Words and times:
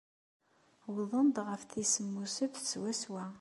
Wwḍen-d 0.91 1.37
ɣef 1.47 1.61
tis 1.69 1.89
semmuset 1.95 2.53
swaswa. 2.71 3.25